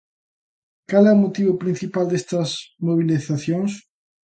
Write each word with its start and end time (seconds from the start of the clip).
Cal 0.89 1.03
é 1.11 1.13
o 1.15 1.23
motivo 1.23 1.59
principal 1.63 2.05
destas 2.09 2.49
mobilizacións? 2.87 3.71